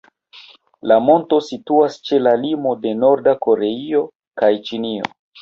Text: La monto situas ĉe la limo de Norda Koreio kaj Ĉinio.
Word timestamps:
La 0.91 0.95
monto 1.09 1.37
situas 1.47 1.97
ĉe 2.09 2.19
la 2.23 2.33
limo 2.47 2.73
de 2.87 2.95
Norda 3.03 3.35
Koreio 3.49 4.03
kaj 4.43 4.53
Ĉinio. 4.73 5.15